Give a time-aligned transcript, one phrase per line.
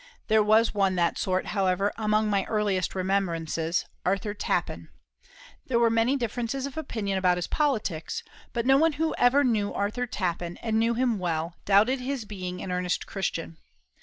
[0.29, 4.87] There was one that sort, however, among my earliest remembrances, Arthur Tappen.
[5.67, 9.71] There were many differences of opinion about his politics, but no one who ever knew
[9.71, 13.57] Arthur Tappen, and knew him well, doubted his being an earnest Christian.